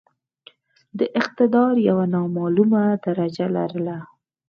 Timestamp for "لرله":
3.57-3.97